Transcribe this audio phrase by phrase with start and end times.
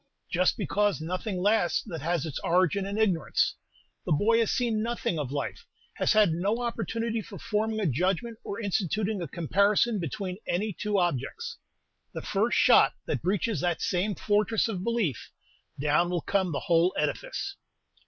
[0.31, 3.53] "Just because nothing lasts that has its origin in ignorance.
[4.03, 8.39] The boy has seen nothing of life, has had no opportunity for forming a judgment
[8.43, 11.57] or instituting a comparison between any two objects.
[12.15, 15.29] The first shot that breaches that same fortress of belief,
[15.79, 17.55] down will come the whole edifice!"